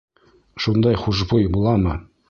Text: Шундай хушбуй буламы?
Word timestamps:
Шундай 0.65 0.97
хушбуй 1.03 1.47
буламы? 1.59 1.99